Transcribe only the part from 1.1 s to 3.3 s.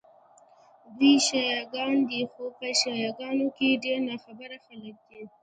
شیعه ګان دي، خو په شیعه